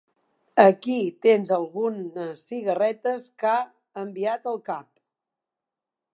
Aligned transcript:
Aquí 0.61 0.95
tens 1.25 1.51
algunes 1.57 2.41
cigarretes 2.53 3.29
que 3.45 3.53
ha 3.53 3.61
enviat 4.07 4.53
el 4.55 4.61
cap. 4.73 4.91